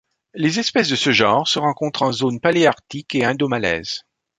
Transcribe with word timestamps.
Les 0.33 0.57
espèces 0.59 0.89
de 0.89 0.95
ce 0.95 1.11
genre 1.11 1.47
se 1.47 1.59
rencontrent 1.59 2.01
en 2.01 2.11
zone 2.11 2.39
paléarctique 2.39 3.13
et 3.13 3.23
indomalaise. 3.23 4.01